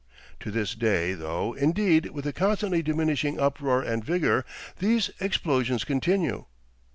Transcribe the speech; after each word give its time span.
To 0.39 0.49
this 0.49 0.73
day, 0.73 1.13
though 1.13 1.53
indeed 1.53 2.09
with 2.09 2.25
a 2.25 2.33
constantly 2.33 2.81
diminishing 2.81 3.39
uproar 3.39 3.83
and 3.83 4.03
vigour, 4.03 4.45
these 4.79 5.11
explosions 5.19 5.83
continue. 5.83 6.45